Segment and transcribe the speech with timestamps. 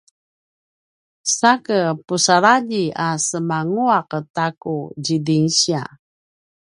[1.37, 5.83] sake pusaladji a semananguaq ta ku zidingsiya